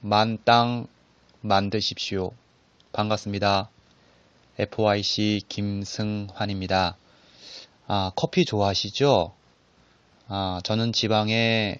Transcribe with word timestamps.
만땅 0.00 0.86
만드십시오. 1.40 2.32
반갑습니다. 2.92 3.68
FYC 4.58 5.42
김승환입니다. 5.48 6.96
아, 7.86 8.12
커피 8.14 8.44
좋아하시죠? 8.44 9.32
아, 10.28 10.60
저는 10.62 10.92
지방에 10.92 11.78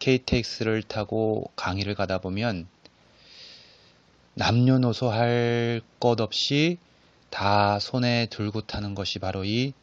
KTX를 0.00 0.82
타고 0.82 1.50
강의를 1.56 1.94
가다 1.94 2.18
보면 2.18 2.66
남녀노소 4.34 5.10
할 5.10 5.82
것 6.00 6.20
없이 6.20 6.78
다 7.28 7.78
손에 7.78 8.26
들고 8.26 8.62
타는 8.62 8.94
것이 8.94 9.18
바로 9.18 9.44
이 9.44 9.74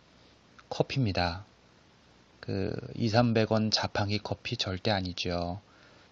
커피입니다. 0.69 1.45
그 2.39 2.75
2, 2.95 3.07
300원 3.09 3.71
자판기 3.71 4.19
커피 4.19 4.57
절대 4.57 4.91
아니죠. 4.91 5.61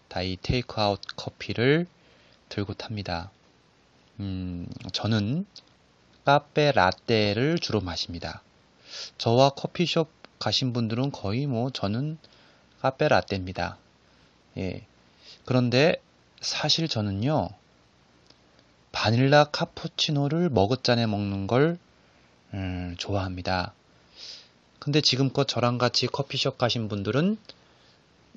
다이 0.07 0.37
테이크아웃 0.41 0.99
커피를 1.15 1.87
들고 2.49 2.73
탑니다. 2.73 3.31
음, 4.19 4.67
저는 4.93 5.45
카페 6.23 6.71
라떼를 6.71 7.59
주로 7.59 7.81
마십니다. 7.81 8.41
저와 9.17 9.51
커피숍 9.51 10.09
가신 10.39 10.73
분들은 10.73 11.11
거의 11.11 11.47
뭐 11.47 11.69
저는 11.69 12.17
카페 12.81 13.07
라떼입니다. 13.07 13.77
예. 14.57 14.85
그런데 15.45 16.01
사실 16.41 16.87
저는요, 16.87 17.49
바닐라 18.91 19.45
카푸치노를 19.45 20.49
머그잔에 20.49 21.05
먹는 21.05 21.47
걸 21.47 21.77
음, 22.53 22.95
좋아합니다. 22.97 23.73
근데 24.79 25.01
지금껏 25.01 25.47
저랑 25.47 25.77
같이 25.77 26.07
커피숍 26.07 26.57
가신 26.57 26.87
분들은 26.87 27.37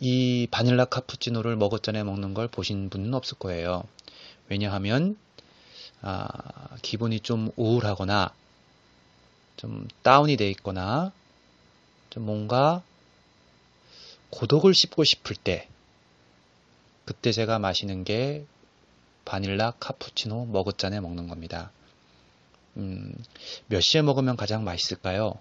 이 0.00 0.46
바닐라 0.50 0.84
카푸치노를 0.84 1.56
머그잔에 1.56 2.04
먹는 2.04 2.34
걸 2.34 2.46
보신 2.46 2.88
분은 2.88 3.14
없을 3.14 3.38
거예요. 3.38 3.82
왜냐하면 4.48 5.16
아, 6.00 6.28
기분이 6.82 7.20
좀 7.20 7.50
우울하거나 7.56 8.32
좀 9.56 9.88
다운이 10.02 10.36
돼 10.36 10.48
있거나 10.50 11.12
좀 12.10 12.24
뭔가 12.24 12.82
고독을 14.30 14.72
씹고 14.72 15.02
싶을 15.02 15.34
때 15.34 15.68
그때 17.04 17.32
제가 17.32 17.58
마시는 17.58 18.04
게 18.04 18.44
바닐라 19.24 19.72
카푸치노 19.80 20.46
머그잔에 20.46 21.00
먹는 21.00 21.26
겁니다. 21.26 21.72
음, 22.76 23.12
몇 23.66 23.80
시에 23.80 24.02
먹으면 24.02 24.36
가장 24.36 24.62
맛있을까요? 24.62 25.34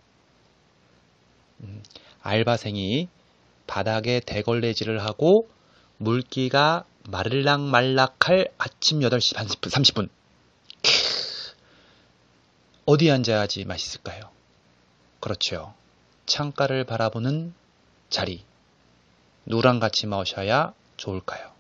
음, 1.62 1.84
알바생이 2.22 3.08
바닥에 3.68 4.20
대걸레질을 4.22 5.04
하고 5.04 5.50
물기가 5.98 6.86
마를락말락할 7.10 8.50
아침 8.58 9.00
8시 9.00 9.36
30분, 9.36 9.72
30분. 9.72 10.10
어디 12.86 13.12
앉아야지 13.12 13.66
맛있을까요? 13.66 14.22
그렇죠. 15.20 15.74
창가를 16.26 16.86
바라보는 16.86 17.54
자리. 18.10 18.44
누구랑 19.46 19.80
같이 19.80 20.08
마셔야 20.08 20.74
좋을까요? 20.96 21.52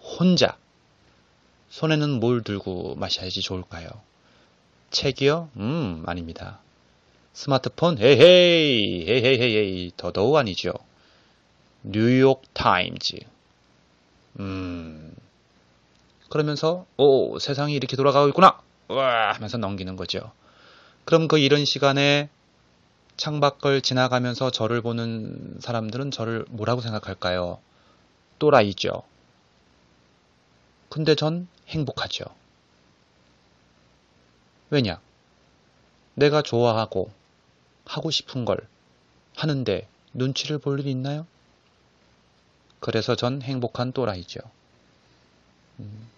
혼자. 0.00 0.56
손에는 1.70 2.20
뭘 2.20 2.42
들고 2.42 2.96
마셔야지 2.96 3.40
좋을까요? 3.40 3.88
책이요? 4.90 5.48
음, 5.56 6.04
아닙니다. 6.06 6.60
스마트폰? 7.32 7.98
헤이헤이, 7.98 9.08
헤이헤이헤이, 9.08 9.92
더더욱 9.96 10.36
아니죠. 10.36 10.72
뉴욕 11.82 12.42
타임즈. 12.52 13.16
음. 14.40 15.14
그러면서, 16.28 16.86
오, 16.96 17.38
세상이 17.38 17.74
이렇게 17.74 17.96
돌아가고 17.96 18.28
있구나! 18.28 18.60
와! 18.88 19.32
하면서 19.32 19.58
넘기는 19.58 19.96
거죠. 19.96 20.32
그럼 21.04 21.28
그 21.28 21.38
이런 21.38 21.64
시간에 21.64 22.28
창밖을 23.16 23.82
지나가면서 23.82 24.50
저를 24.50 24.82
보는 24.82 25.56
사람들은 25.60 26.10
저를 26.10 26.44
뭐라고 26.50 26.80
생각할까요? 26.80 27.58
또라이죠. 28.38 29.02
근데 30.88 31.14
전 31.14 31.48
행복하죠. 31.68 32.24
왜냐? 34.70 35.00
내가 36.14 36.42
좋아하고 36.42 37.10
하고 37.84 38.10
싶은 38.10 38.44
걸 38.44 38.58
하는데 39.34 39.86
눈치를 40.12 40.58
볼 40.58 40.80
일이 40.80 40.90
있나요? 40.90 41.26
그래서 42.80 43.14
전 43.14 43.42
행복한 43.42 43.92
또라이죠. 43.92 44.40
음. 45.80 46.08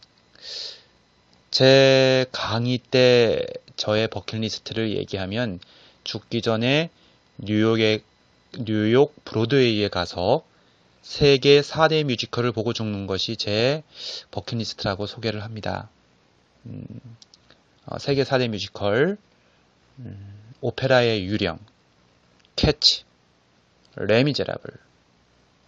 제 1.51 2.27
강의 2.33 2.79
때 2.79 3.47
저의 3.77 4.09
버킷리스트를 4.09 4.97
얘기하면 4.97 5.61
죽기 6.03 6.43
전에 6.43 6.91
뉴욕에 7.39 8.03
뉴욕 8.59 9.15
브로드웨이에 9.25 9.89
가서 9.89 10.45
세계 11.03 11.61
4대 11.61 12.05
뮤지컬을 12.05 12.53
보고 12.53 12.73
죽는 12.73 13.07
것이 13.07 13.37
제 13.37 13.83
버킷리스트라고 14.31 15.07
소개를 15.07 15.43
합니다. 15.45 15.91
음, 16.67 16.87
어, 17.87 17.99
세계 17.99 18.25
4대 18.25 18.49
뮤지컬, 18.49 19.19
음, 19.99 20.34
오페라의 20.69 21.27
유령, 21.27 21.59
캣츠, 22.57 23.05
레미제라블, 23.97 24.73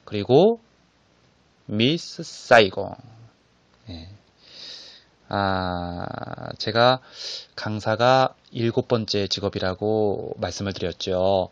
그리고 0.06 0.58
미스 1.66 2.22
사이공. 2.22 2.94
예. 3.90 4.08
아, 5.28 6.50
제가 6.56 7.00
강사가 7.54 8.34
일곱 8.52 8.88
번째 8.88 9.26
직업이라고 9.28 10.36
말씀을 10.38 10.72
드렸죠. 10.72 11.50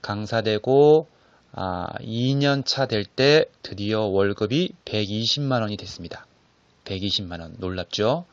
강사되고 0.00 1.06
아, 1.52 1.88
2년 2.00 2.64
차 2.64 2.86
될 2.86 3.04
때 3.04 3.44
드디어 3.62 4.04
월급이 4.04 4.72
120만 4.86 5.60
원이 5.60 5.76
됐습니다. 5.76 6.24
120만 6.86 7.40
원. 7.42 7.56
놀랍죠? 7.58 8.24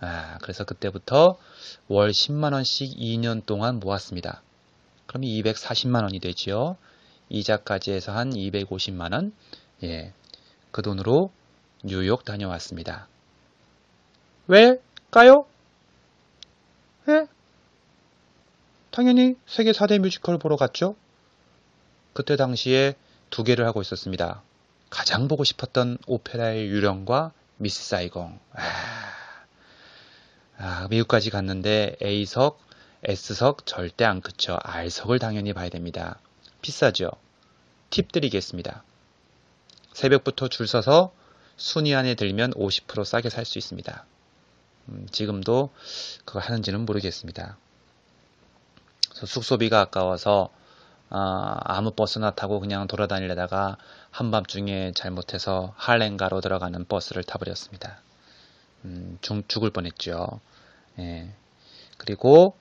아, 0.00 0.38
그래서 0.42 0.64
그때부터 0.64 1.38
월 1.88 2.10
10만 2.10 2.52
원씩 2.52 2.96
2년 2.96 3.44
동안 3.44 3.80
모았습니다. 3.80 4.42
그럼 5.06 5.22
240만 5.22 6.02
원이 6.02 6.20
되지요. 6.20 6.76
이자까지 7.28 7.92
해서 7.92 8.12
한 8.12 8.30
250만 8.30 9.12
원. 9.12 9.32
예. 9.82 10.12
그 10.70 10.82
돈으로 10.82 11.30
뉴욕 11.82 12.24
다녀왔습니다. 12.24 13.08
왜까요? 14.46 15.46
왜? 17.06 17.26
당연히 18.90 19.36
세계 19.46 19.72
4대 19.72 19.98
뮤지컬 19.98 20.38
보러 20.38 20.56
갔죠. 20.56 20.96
그때 22.12 22.36
당시에 22.36 22.94
두 23.30 23.44
개를 23.44 23.66
하고 23.66 23.80
있었습니다. 23.80 24.42
가장 24.90 25.28
보고 25.28 25.44
싶었던 25.44 25.98
오페라의 26.06 26.66
유령과 26.68 27.32
미스 27.58 27.88
사이공. 27.88 28.38
아, 28.52 29.07
아, 30.58 30.88
미국까지 30.90 31.30
갔는데 31.30 31.96
A석, 32.02 32.60
S석 33.04 33.64
절대 33.64 34.04
안 34.04 34.20
그쵸. 34.20 34.58
R석을 34.64 35.18
당연히 35.20 35.52
봐야 35.52 35.68
됩니다. 35.68 36.18
비싸죠. 36.62 37.10
팁 37.90 38.10
드리겠습니다. 38.10 38.82
새벽부터 39.92 40.48
줄 40.48 40.66
서서 40.66 41.12
순위 41.56 41.94
안에 41.94 42.14
들면 42.14 42.52
50% 42.52 43.04
싸게 43.04 43.30
살 43.30 43.44
수 43.44 43.58
있습니다. 43.58 44.04
음, 44.88 45.06
지금도 45.10 45.70
그거 46.24 46.40
하는지는 46.40 46.84
모르겠습니다. 46.84 47.56
숙소비가 49.12 49.80
아까워서 49.80 50.50
아, 51.10 51.56
아무 51.64 51.92
버스나 51.92 52.32
타고 52.32 52.60
그냥 52.60 52.86
돌아다니려다가 52.86 53.76
한밤중에 54.10 54.92
잘못해서 54.94 55.72
할렌가로 55.76 56.40
들어가는 56.40 56.84
버스를 56.86 57.24
타버렸습니다. 57.24 58.00
음, 58.84 59.18
중, 59.20 59.42
죽을 59.48 59.70
뻔했죠. 59.70 60.40
예. 60.98 61.28
그리고 61.96 62.56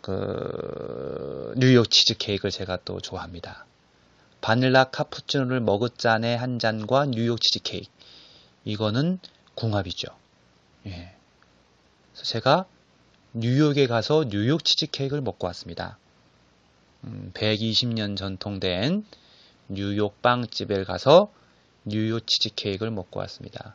그 0.00 1.54
뉴욕 1.56 1.90
치즈 1.90 2.16
케이크를 2.18 2.50
제가 2.50 2.78
또 2.84 3.00
좋아합니다. 3.00 3.66
바닐라 4.40 4.84
카푸치노를 4.84 5.60
머그 5.60 5.96
잔에 5.96 6.34
한 6.34 6.58
잔과 6.58 7.06
뉴욕 7.06 7.40
치즈 7.40 7.60
케이크. 7.62 7.90
이거는 8.64 9.18
궁합이죠. 9.54 10.08
예. 10.86 11.14
그래서 12.12 12.24
제가 12.24 12.66
뉴욕에 13.32 13.86
가서 13.86 14.24
뉴욕 14.28 14.64
치즈 14.64 14.86
케이크를 14.90 15.22
먹고 15.22 15.46
왔습니다. 15.46 15.98
음, 17.04 17.30
120년 17.34 18.16
전통된 18.16 19.04
뉴욕 19.68 20.20
빵집에 20.20 20.84
가서 20.84 21.32
뉴욕 21.84 22.26
치즈 22.26 22.54
케이크를 22.54 22.90
먹고 22.92 23.20
왔습니다. 23.20 23.74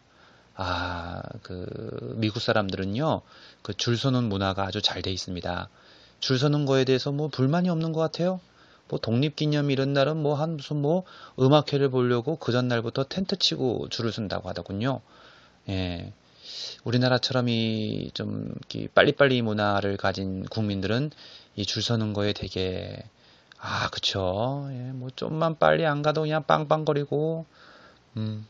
아, 0.61 1.21
그 1.43 2.15
미국 2.17 2.41
사람들은요, 2.41 3.21
그 3.61 3.73
줄 3.73 3.97
서는 3.97 4.25
문화가 4.25 4.63
아주 4.65 4.81
잘 4.81 5.01
돼 5.01 5.11
있습니다. 5.11 5.69
줄 6.19 6.37
서는 6.39 6.65
거에 6.65 6.83
대해서 6.85 7.11
뭐 7.13 7.29
불만이 7.29 7.69
없는 7.69 7.93
것 7.93 8.01
같아요. 8.01 8.41
뭐 8.89 8.99
독립기념 8.99 9.71
이런 9.71 9.93
날은 9.93 10.17
뭐 10.17 10.35
한 10.35 10.57
무슨 10.57 10.81
뭐 10.81 11.03
음악회를 11.39 11.89
보려고 11.89 12.35
그 12.37 12.51
전날부터 12.51 13.05
텐트 13.05 13.37
치고 13.37 13.87
줄을 13.89 14.11
쓴다고 14.11 14.49
하더군요. 14.49 15.01
예. 15.69 16.11
우리나라처럼 16.83 17.47
이 17.49 18.11
좀 18.13 18.53
빨리빨리 18.95 19.41
문화를 19.41 19.95
가진 19.97 20.43
국민들은 20.45 21.11
이 21.55 21.65
줄 21.65 21.83
서는 21.83 22.13
거에 22.13 22.33
되게 22.33 22.97
아 23.59 23.89
그쵸 23.91 24.67
예, 24.71 24.91
뭐 24.93 25.09
좀만 25.15 25.57
빨리 25.59 25.85
안 25.85 26.01
가도 26.01 26.21
그냥 26.21 26.43
빵빵거리고 26.43 27.45
음, 28.17 28.45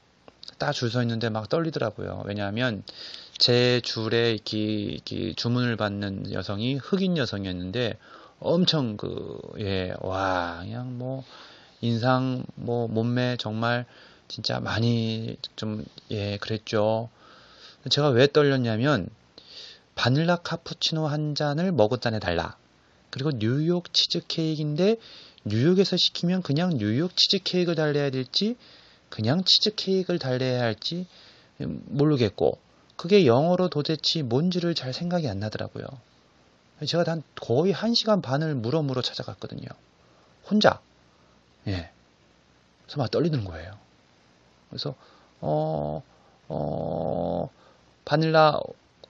딱줄서 0.60 1.02
있는데 1.02 1.30
막 1.30 1.50
떨리더라고요. 1.50 2.24
왜냐하면 2.26 2.84
제 3.38 3.82
줄에 3.82 4.34
이렇게, 4.34 5.00
주문을 5.36 5.78
받는 5.78 6.34
여성이 6.34 6.76
흑인 6.76 7.18
여성이었는데 7.18 7.98
엄청 8.40 8.98
그, 8.98 9.40
예, 9.60 9.94
와, 10.00 10.60
그냥 10.62 10.98
뭐, 10.98 11.24
인상, 11.82 12.46
뭐, 12.56 12.88
몸매 12.88 13.38
정말 13.38 13.86
진짜 14.28 14.60
많이 14.60 15.38
좀, 15.56 15.84
예, 16.12 16.38
그랬죠. 16.38 17.10
제가 17.90 18.10
왜 18.10 18.28
떨렸냐면, 18.28 19.10
바닐라 19.96 20.38
카푸치노 20.38 21.08
한 21.08 21.36
잔을 21.36 21.72
머그잔에 21.72 22.20
달라. 22.20 22.56
그리고 23.10 23.32
뉴욕 23.32 23.94
치즈케이크인데, 23.94 24.98
뉴욕에서 25.46 25.98
시키면 25.98 26.42
그냥 26.42 26.78
뉴욕 26.78 27.16
치즈케이크를 27.16 27.76
달래야 27.76 28.10
될지, 28.10 28.56
그냥 29.10 29.44
치즈케이크를 29.44 30.20
달래야 30.20 30.62
할지 30.62 31.08
모르겠고, 31.58 32.60
그게 32.96 33.26
영어로 33.26 33.70
도대체 33.70 34.22
뭔지를 34.22 34.76
잘 34.76 34.94
생각이 34.94 35.28
안 35.28 35.40
나더라고요. 35.40 35.86
제가 36.86 37.04
한 37.10 37.24
거의 37.36 37.72
한 37.72 37.94
시간 37.94 38.22
반을 38.22 38.56
물어 38.56 38.82
물어 38.82 39.02
찾아갔거든요. 39.02 39.68
혼자. 40.50 40.82
예. 41.68 41.92
그래서 42.84 42.98
막 42.98 43.12
떨리는 43.12 43.44
거예요. 43.44 43.72
그래서 44.70 44.96
어, 45.42 46.02
어, 46.48 47.50
vanilla 48.06 48.60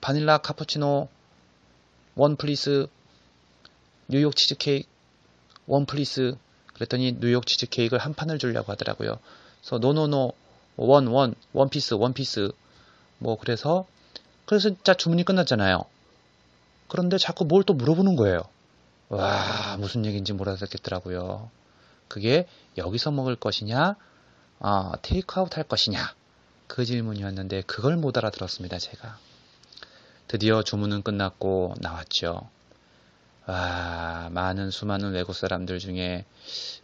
vanilla 0.00 0.38
cappuccino 0.38 1.08
one 2.16 2.36
please 2.36 2.86
New 4.08 4.19
York 4.19 4.34
cheesecake 4.34 4.88
one 5.66 5.86
please 5.86 6.36
그랬더니 6.80 7.18
뉴욕 7.20 7.46
치즈케이크를 7.46 8.02
한 8.02 8.14
판을 8.14 8.38
주려고 8.38 8.72
하더라고요. 8.72 9.18
그래서 9.60 9.78
노노노 9.78 10.32
원 10.76 11.06
원 11.08 11.34
원피스 11.52 11.94
원피스 11.94 12.52
뭐 13.18 13.36
그래서 13.38 13.86
그래서 14.46 14.70
진짜 14.70 14.94
주문이 14.94 15.24
끝났잖아요. 15.24 15.84
그런데 16.88 17.18
자꾸 17.18 17.44
뭘 17.44 17.64
또 17.64 17.74
물어보는 17.74 18.16
거예요. 18.16 18.40
와 19.10 19.76
무슨 19.78 20.06
얘기인지 20.06 20.32
몰라듣겠더라고요. 20.32 21.50
그게 22.08 22.48
여기서 22.78 23.10
먹을 23.10 23.36
것이냐, 23.36 23.96
어, 24.60 24.92
테이크아웃 25.02 25.56
할 25.56 25.64
것이냐 25.64 26.14
그 26.66 26.86
질문이었는데 26.86 27.62
그걸 27.62 27.96
못 27.96 28.16
알아들었습니다 28.16 28.78
제가. 28.78 29.18
드디어 30.28 30.62
주문은 30.62 31.02
끝났고 31.02 31.74
나왔죠. 31.80 32.48
와 33.46 34.28
많은 34.32 34.70
수많은 34.70 35.12
외국 35.12 35.34
사람들 35.34 35.78
중에 35.78 36.24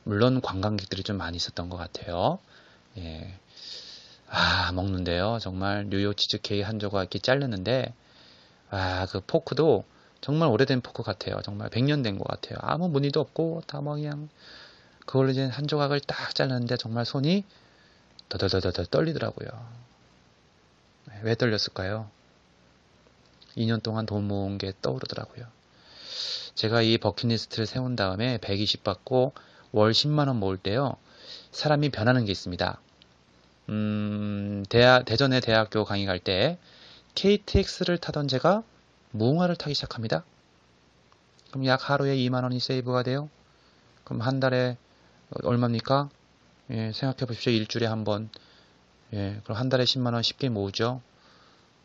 물론 0.05 0.41
관광객들이 0.41 1.03
좀 1.03 1.17
많이 1.19 1.37
있었던 1.37 1.69
것 1.69 1.77
같아요. 1.77 2.39
예, 2.99 3.39
아, 4.29 4.73
먹는데요. 4.73 5.39
정말 5.41 5.87
뉴욕 5.89 6.17
치즈케이크 6.17 6.67
한 6.67 6.79
조각 6.79 7.01
이렇게 7.03 7.19
자르는데, 7.19 7.95
아, 8.71 9.07
그 9.11 9.21
포크도 9.27 9.85
정말 10.23 10.49
오래된 10.51 10.81
포크 10.83 11.03
같아요. 11.03 11.41
정말 11.45 11.71
100년 11.71 12.03
된 12.03 12.19
것 12.19 12.27
같아요. 12.29 12.59
아무 12.63 12.89
무늬도 12.89 13.21
없고, 13.21 13.63
다 13.67 13.81
뭐 13.81 13.97
그냥, 13.97 14.29
그걸로 15.07 15.31
이제 15.31 15.47
한 15.47 15.69
조각을 15.69 16.01
딱 16.01 16.35
자르는데 16.35 16.77
정말 16.79 17.07
손이 17.07 17.45
더더더더 18.31 18.85
떨리더라고요. 18.87 19.49
왜 21.23 21.35
떨렸을까요? 21.35 22.11
2년 23.57 23.81
동안 23.81 24.07
돈 24.07 24.29
모은 24.29 24.59
게 24.59 24.73
떠오르더라고요. 24.83 25.47
제가 26.57 26.83
이 26.83 26.99
버킷리스트를 26.99 27.67
세운 27.67 27.97
다음에 27.97 28.39
120 28.39 28.83
받고 28.83 29.35
월 29.73 29.93
10만원 29.93 30.37
모을 30.37 30.57
때요, 30.57 30.97
사람이 31.53 31.91
변하는 31.91 32.25
게 32.25 32.33
있습니다. 32.33 32.81
음, 33.69 34.65
대학, 34.69 35.05
대전에 35.05 35.41
대학교 35.41 35.85
강의 35.85 36.07
갈 36.07 36.19
때 36.19 36.59
KTX를 37.15 37.99
타던 37.99 38.29
제가 38.29 38.63
무궁화를 39.11 39.57
타기 39.57 39.75
시작합니다. 39.75 40.25
그럼 41.51 41.67
약 41.67 41.91
하루에 41.91 42.17
2만 42.17 42.43
원이 42.43 42.59
세이브가 42.59 43.03
돼요. 43.03 43.29
그럼 44.05 44.23
한 44.23 44.41
달에 44.41 44.77
얼마입니까? 45.43 46.09
예, 46.71 46.93
생각해 46.93 47.27
보십시오. 47.27 47.53
일주일에 47.53 47.87
한 47.87 48.05
번. 48.05 48.31
예, 49.13 49.41
그럼 49.45 49.59
한 49.59 49.69
달에 49.69 49.85
10만 49.85 50.15
원 50.15 50.23
쉽게 50.23 50.49
모으죠. 50.49 51.01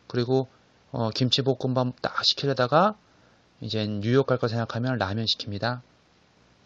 그리고 0.06 0.48
어, 0.90 1.10
김치볶음밥 1.10 2.00
딱 2.00 2.24
시키려다가 2.24 2.96
이제 3.62 3.86
뉴욕 3.86 4.26
갈 4.26 4.38
거 4.38 4.48
생각하면 4.48 4.98
라면 4.98 5.24
시킵니다. 5.24 5.80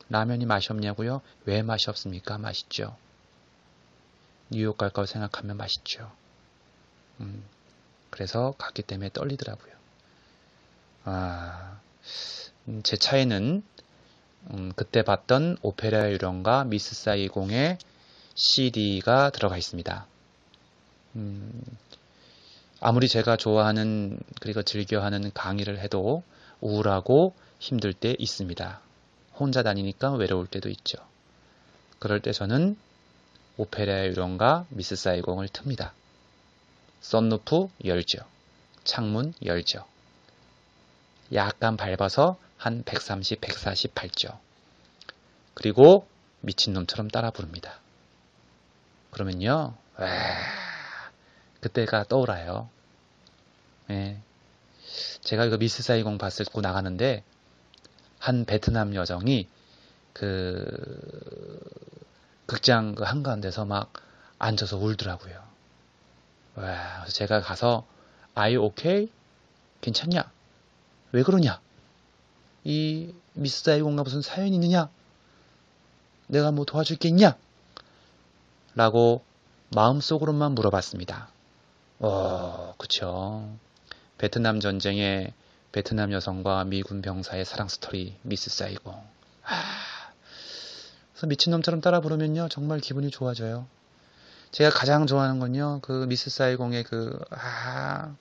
라면이 0.09 0.47
맛이 0.47 0.73
없냐고요? 0.73 1.21
왜 1.45 1.63
맛이 1.63 1.91
없습니까? 1.91 2.39
맛있죠. 2.39 2.97
뉴욕 4.49 4.79
갈 4.79 4.91
거 4.91 5.05
생각하면 5.05 5.59
맛있죠. 5.59 6.11
음, 7.21 7.45
그래서 8.11 8.55
갔기 8.57 8.83
때문에 8.83 9.11
떨리더라고요. 9.13 9.75
아, 11.05 11.79
음, 12.69 12.83
제 12.83 12.97
차에는 12.97 13.63
음, 14.53 14.73
그때 14.75 15.03
봤던 15.03 15.59
오페라 15.61 16.11
유령과 16.11 16.65
미스 16.65 16.95
사이공의 16.95 17.77
CD가 18.35 19.31
들어가 19.31 19.59
있습니다. 19.59 20.07
음, 21.17 21.63
아무리 22.81 23.07
제가 23.09 23.37
좋아하는 23.37 24.19
그리고 24.41 24.63
즐겨하는 24.63 25.33
강의를 25.35 25.79
해도 25.81 26.23
우울하고 26.61 27.35
힘들 27.59 27.93
때 27.93 28.15
있습니다. 28.19 28.81
혼자 29.35 29.63
다니니까 29.63 30.13
외로울 30.13 30.47
때도 30.47 30.69
있죠. 30.71 30.99
그럴 31.99 32.21
때 32.21 32.33
저는 32.33 32.77
오페라의 33.57 34.11
유령과 34.11 34.67
미스 34.69 34.97
사이공을 34.97 35.49
틉니다. 35.49 35.91
썬루프 37.01 37.69
열죠. 37.85 38.19
창문 38.85 39.35
열죠. 39.45 39.85
약간 41.33 41.77
밟아서 41.77 42.39
한 42.57 42.83
130, 42.85 43.41
140 43.41 43.95
밟죠. 43.95 44.39
그리고 45.55 46.07
미친놈처럼 46.41 47.09
따라 47.09 47.31
부릅니다. 47.31 47.79
그러면요, 49.11 49.75
와, 49.99 50.07
그때가 51.61 52.05
떠올라요. 52.05 52.69
예. 53.91 54.19
제가 55.23 55.45
이거 55.45 55.57
미스 55.57 55.83
사이공 55.83 56.19
봤을 56.19 56.45
때 56.45 56.61
나가는데, 56.61 57.25
한 58.19 58.45
베트남 58.45 58.95
여정이 58.95 59.49
그 60.13 60.65
극장 62.47 62.95
그 62.95 63.05
한가운데서 63.05 63.65
막 63.65 63.93
앉아서 64.39 64.79
울더라고요. 64.79 65.35
와, 66.57 67.01
그래서 67.01 67.13
제가 67.13 67.41
가서 67.41 67.87
아이 68.35 68.57
오케이? 68.57 69.11
괜찮냐? 69.81 70.31
왜 71.13 71.23
그러냐? 71.23 71.61
이 72.65 73.15
미스 73.35 73.63
사이공과 73.63 74.03
무슨 74.03 74.23
사연이 74.23 74.55
있느냐? 74.55 74.89
내가 76.27 76.51
뭐 76.51 76.65
도와줄 76.65 76.97
게 76.97 77.09
있냐? 77.09 77.37
라고 78.75 79.23
마음속으로만 79.75 80.53
물어봤습니다. 80.53 81.29
어, 82.01 82.75
그쵸. 82.79 83.49
베트남 84.19 84.61
전쟁의 84.61 85.33
베트남 85.73 86.11
여성과 86.13 86.65
미군 86.65 87.03
병사의 87.03 87.45
사랑 87.45 87.69
스토리 87.69 88.17
미스 88.23 88.49
사이공. 88.49 88.95
아, 89.45 89.53
그래서 91.13 91.27
미친놈처럼 91.27 91.83
따라 91.83 92.01
부르면요. 92.01 92.49
정말 92.49 92.81
기분이 92.81 93.11
좋아져요. 93.11 93.67
제가 94.53 94.71
가장 94.71 95.07
좋아하는 95.07 95.39
건요. 95.39 95.81
그 95.83 96.07
미스 96.09 96.31
사이공의 96.31 96.85
그, 96.85 97.19
아, 97.31 98.15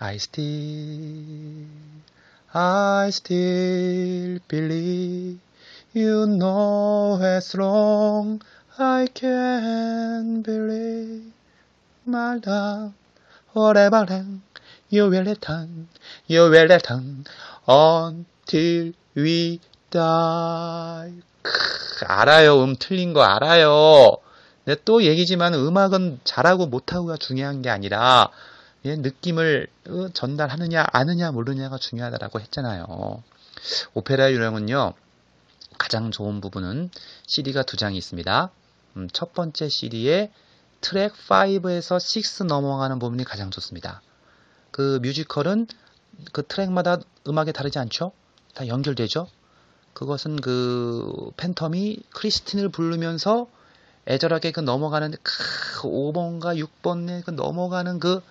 I 0.00 0.16
still, 0.16 1.66
I 2.52 3.08
still 3.08 4.40
believe 4.48 5.38
you 5.94 6.26
know 6.26 7.22
as 7.22 7.56
long 7.56 8.40
I 8.76 9.06
can 9.14 10.42
believe 10.42 11.32
my 12.06 12.40
love 12.44 12.92
return, 14.90 15.88
you 16.28 16.42
will 16.42 16.68
return 16.68 17.24
until 17.66 18.92
we 19.16 19.60
die. 19.90 21.22
크, 21.42 22.04
알아요. 22.06 22.62
음 22.62 22.76
틀린 22.78 23.12
거 23.12 23.22
알아요. 23.22 24.16
근데 24.64 24.80
또 24.84 25.02
얘기지만 25.02 25.54
음악은 25.54 26.20
잘하고 26.24 26.66
못하고가 26.66 27.16
중요한 27.16 27.62
게 27.62 27.70
아니라 27.70 28.30
예, 28.84 28.96
느낌을 28.96 29.66
어, 29.88 30.08
전달하느냐 30.12 30.86
아느냐 30.92 31.32
모르느냐가 31.32 31.78
중요하다라고 31.78 32.40
했잖아요. 32.40 33.22
오페라 33.94 34.30
유령은요. 34.30 34.94
가장 35.78 36.10
좋은 36.10 36.40
부분은 36.40 36.90
CD가 37.26 37.62
두 37.62 37.76
장이 37.76 37.96
있습니다. 37.96 38.50
음, 38.96 39.08
첫 39.12 39.32
번째 39.32 39.68
CD에 39.68 40.30
트랙 40.80 41.12
5에서 41.28 41.98
6 42.40 42.46
넘어가는 42.46 42.98
부분이 42.98 43.24
가장 43.24 43.50
좋습니다. 43.50 44.02
그 44.78 45.00
뮤지컬은 45.02 45.66
그 46.30 46.46
트랙마다 46.46 46.98
음악이 47.26 47.52
다르지 47.52 47.80
않죠? 47.80 48.12
다 48.54 48.68
연결되죠? 48.68 49.26
그것은 49.92 50.36
그 50.40 51.32
팬텀이 51.36 52.04
크리스틴을 52.10 52.68
부르면서 52.68 53.48
애절하게 54.06 54.52
그 54.52 54.60
넘어가는 54.60 55.16
크 55.20 55.82
5번과 55.82 56.64
6번에 56.64 57.24
그 57.24 57.32
넘어가는 57.32 57.98
그 57.98 58.22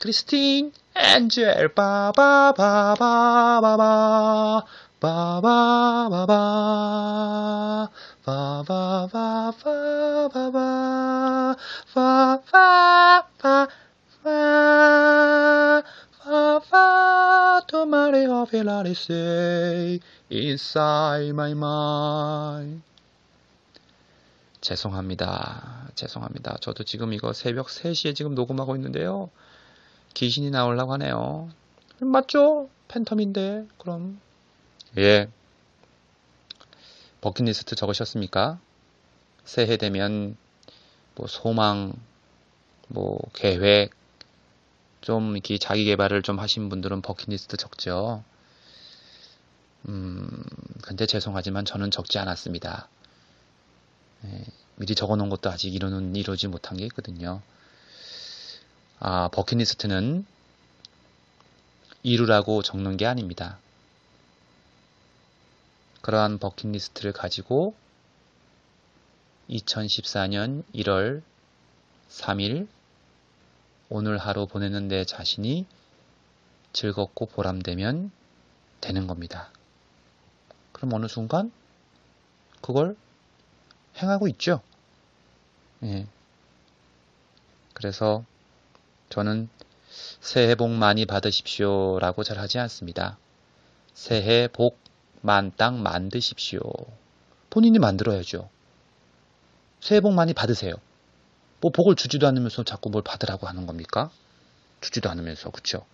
크리스틴 0.00 0.74
angel 0.94 1.72
바바바바바바 1.72 2.26
바바바바 5.00 6.34
바바바바바바 8.26 9.16
바바바 11.94 13.68
바 14.22 15.82
바바 16.18 17.62
도마레 17.66 18.26
오페라레 18.26 18.90
say 18.90 20.00
inside 20.30 21.30
my 21.30 21.52
mind 21.52 22.82
죄송합니다. 24.60 25.88
죄송합니다. 25.94 26.58
저도 26.60 26.84
지금 26.84 27.12
이거 27.12 27.32
새벽 27.32 27.68
3시에 27.68 28.14
지금 28.14 28.34
녹음하고 28.34 28.76
있는데요. 28.76 29.30
귀신이 30.14 30.50
나오려고 30.50 30.92
하네요. 30.94 31.50
맞죠? 32.00 32.68
팬텀인데, 32.88 33.68
그럼. 33.78 34.20
예. 34.98 35.28
버킷리스트 37.20 37.74
적으셨습니까? 37.74 38.58
새해 39.44 39.76
되면, 39.76 40.36
뭐, 41.14 41.26
소망, 41.26 41.94
뭐, 42.88 43.18
계획, 43.32 43.92
좀, 45.00 45.32
이렇게 45.32 45.58
자기 45.58 45.84
개발을 45.84 46.22
좀 46.22 46.38
하신 46.38 46.68
분들은 46.68 47.02
버킷리스트 47.02 47.56
적죠. 47.56 48.22
음, 49.88 50.44
근데 50.82 51.06
죄송하지만 51.06 51.64
저는 51.64 51.90
적지 51.90 52.18
않았습니다. 52.18 52.88
예, 54.24 54.44
미리 54.76 54.94
적어 54.94 55.16
놓은 55.16 55.30
것도 55.30 55.50
아직 55.50 55.74
이루는, 55.74 56.14
이루지 56.16 56.48
못한 56.48 56.76
게 56.76 56.84
있거든요. 56.86 57.40
아, 58.98 59.28
버킷리스트는 59.28 60.26
이루라고 62.02 62.62
적는 62.62 62.96
게 62.96 63.06
아닙니다. 63.06 63.58
그러한 66.02 66.38
버킷리스트를 66.38 67.12
가지고 67.12 67.74
2014년 69.50 70.64
1월 70.74 71.22
3일 72.10 72.68
오늘 73.92 74.18
하루 74.18 74.46
보내는 74.46 74.86
내 74.86 75.04
자신이 75.04 75.66
즐겁고 76.72 77.26
보람되면 77.26 78.12
되는 78.80 79.06
겁니다. 79.08 79.50
그럼 80.72 80.94
어느 80.94 81.08
순간 81.08 81.50
그걸 82.62 82.96
행하고 83.96 84.28
있죠. 84.28 84.62
예. 85.82 86.06
그래서 87.74 88.24
저는 89.08 89.48
새해 90.20 90.54
복 90.54 90.70
많이 90.70 91.04
받으십시오 91.04 91.98
라고 91.98 92.22
잘 92.22 92.38
하지 92.38 92.60
않습니다. 92.60 93.18
새해 93.92 94.46
복 94.46 94.78
만땅 95.20 95.82
만드십시오. 95.82 96.60
본인이 97.50 97.80
만들어야죠. 97.80 98.48
새해 99.80 100.00
복 100.00 100.12
많이 100.12 100.32
받으세요. 100.32 100.74
뭐 101.60 101.70
복을 101.70 101.94
주지도 101.94 102.26
않으면서 102.26 102.64
자꾸 102.64 102.90
뭘 102.90 103.02
받으라고 103.02 103.46
하는 103.46 103.66
겁니까? 103.66 104.10
주지도 104.80 105.10
않으면서 105.10 105.50
그쵸? 105.50 105.84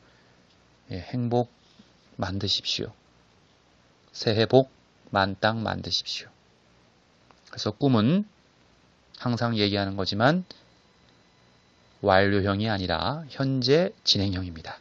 예, 0.91 0.99
행복 0.99 1.51
만드십시오. 2.17 2.93
새해 4.13 4.47
복 4.47 4.71
만땅 5.11 5.63
만드십시오. 5.63 6.29
그래서 7.49 7.71
꿈은 7.71 8.27
항상 9.19 9.57
얘기하는 9.57 9.97
거지만 9.97 10.45
완료형이 12.01 12.69
아니라 12.69 13.25
현재 13.29 13.93
진행형입니다. 14.05 14.79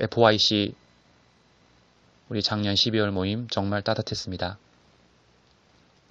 FYC 0.00 0.74
우리 2.28 2.42
작년 2.42 2.74
12월 2.74 3.10
모임 3.10 3.46
정말 3.48 3.82
따뜻했습니다. 3.82 4.58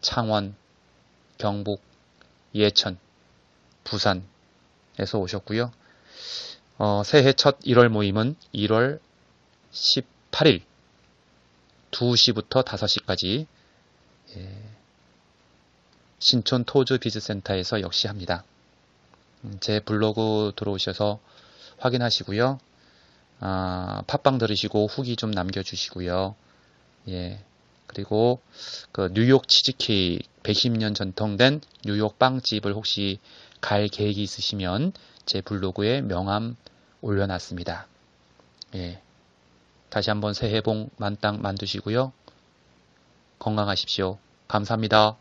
창원, 0.01 0.55
경북, 1.37 1.81
예천, 2.53 2.97
부산에서 3.83 5.19
오셨고요. 5.19 5.71
어, 6.77 7.03
새해 7.03 7.33
첫 7.33 7.59
1월 7.59 7.89
모임은 7.89 8.35
1월 8.53 8.99
18일 9.71 10.61
2시부터 11.91 12.65
5시까지 12.65 13.45
예, 14.35 14.63
신촌 16.19 16.63
토즈 16.63 16.97
비즈센터에서 16.99 17.81
역시 17.81 18.07
합니다. 18.07 18.43
음, 19.43 19.57
제 19.59 19.79
블로그 19.79 20.53
들어오셔서 20.55 21.19
확인하시고요. 21.79 22.59
아, 23.41 24.03
팟빵 24.07 24.37
들으시고 24.37 24.87
후기 24.87 25.15
좀 25.15 25.31
남겨주시고요. 25.31 26.35
예. 27.09 27.43
그리고 27.93 28.41
그 28.91 29.11
뉴욕 29.13 29.47
치즈케이크 29.47 30.23
110년 30.43 30.95
전통된 30.95 31.61
뉴욕 31.85 32.17
빵집을 32.17 32.73
혹시 32.73 33.19
갈 33.59 33.87
계획이 33.87 34.21
있으시면 34.23 34.93
제 35.25 35.41
블로그에 35.41 36.01
명함 36.01 36.55
올려놨습니다. 37.01 37.87
예. 38.75 39.01
다시 39.89 40.09
한번 40.09 40.33
새해 40.33 40.61
복 40.61 40.89
만땅 40.97 41.41
만드시고요. 41.41 42.13
건강하십시오. 43.39 44.17
감사합니다. 44.47 45.17